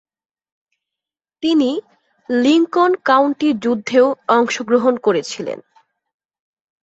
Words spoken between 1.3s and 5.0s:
তিনি Lincoln County যুদ্ধেও অংশগ্রহণ